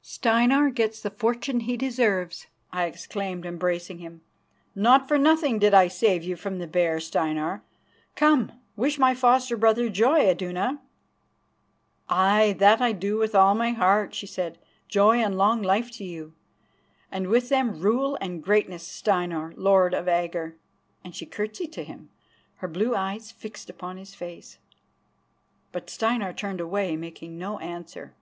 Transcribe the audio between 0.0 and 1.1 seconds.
"Steinar gets the